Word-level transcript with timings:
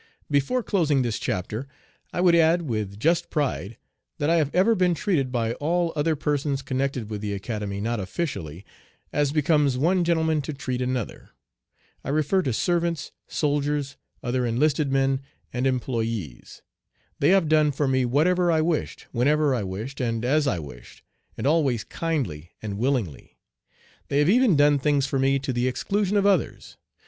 Before 0.31 0.63
closing 0.63 1.03
this 1.03 1.19
chapter 1.19 1.67
I 2.11 2.21
would 2.21 2.33
add 2.33 2.63
with 2.63 2.99
just 2.99 3.29
pride 3.29 3.77
that 4.17 4.31
I 4.31 4.37
have 4.37 4.49
ever 4.51 4.73
been 4.73 4.95
treated 4.95 5.31
by 5.31 5.53
all 5.53 5.93
other 5.95 6.15
persons 6.15 6.63
connected 6.63 7.11
with 7.11 7.21
the 7.21 7.33
Academy 7.35 7.79
not 7.79 7.99
officially, 7.99 8.65
as 9.13 9.31
becomes 9.31 9.77
one 9.77 10.03
gentleman 10.03 10.41
to 10.41 10.53
treat 10.53 10.81
another. 10.81 11.29
I 12.03 12.09
refer 12.09 12.41
to 12.41 12.51
servants, 12.51 13.11
soldiers, 13.27 13.95
other 14.23 14.43
enlisted 14.43 14.91
men, 14.91 15.21
and 15.53 15.67
employés. 15.67 16.61
They 17.19 17.29
have 17.29 17.47
done 17.47 17.71
for 17.71 17.87
me 17.87 18.03
whatever 18.03 18.51
I 18.51 18.59
wished, 18.59 19.05
whenever 19.11 19.53
I 19.53 19.61
wished, 19.61 20.01
and 20.01 20.25
as 20.25 20.47
I 20.47 20.57
wished, 20.57 21.03
and 21.37 21.45
always 21.45 21.83
kindly 21.83 22.49
and 22.59 22.79
willingly. 22.79 23.37
They 24.07 24.17
have 24.17 24.29
even 24.31 24.55
done 24.55 24.79
things 24.79 25.05
for 25.05 25.19
me 25.19 25.37
to 25.37 25.53
the 25.53 25.67
exclusion 25.67 26.17
of 26.17 26.25
others. 26.25 26.77